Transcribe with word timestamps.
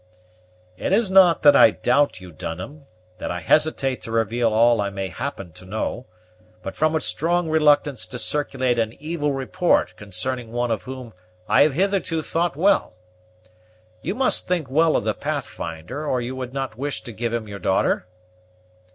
"It 0.77 0.93
is 0.93 1.11
not 1.11 1.43
that 1.43 1.55
I 1.55 1.69
doubt 1.69 2.19
you, 2.19 2.31
Dunham, 2.31 2.87
that 3.19 3.29
I 3.29 3.39
hesitate 3.39 4.01
to 4.01 4.11
reveal 4.11 4.51
all 4.51 4.81
I 4.81 4.89
may 4.89 5.09
happen 5.09 5.51
to 5.51 5.63
know; 5.63 6.07
but 6.63 6.75
from 6.75 6.95
a 6.95 7.01
strong 7.01 7.47
reluctance 7.51 8.07
to 8.07 8.17
circulate 8.17 8.79
an 8.79 8.93
evil 8.93 9.31
report 9.31 9.95
concerning 9.97 10.51
one 10.51 10.71
of 10.71 10.81
whom 10.81 11.13
I 11.47 11.61
have 11.61 11.75
hitherto 11.75 12.23
thought 12.23 12.55
well. 12.55 12.95
You 14.01 14.15
must 14.15 14.47
think 14.47 14.71
well 14.71 14.95
of 14.97 15.03
the 15.03 15.13
Pathfinder, 15.13 16.03
or 16.03 16.19
you 16.19 16.35
would 16.35 16.51
not 16.51 16.79
wish 16.79 17.03
to 17.03 17.11
give 17.11 17.31
him 17.31 17.47
your 17.47 17.59
daughter?" 17.59 18.07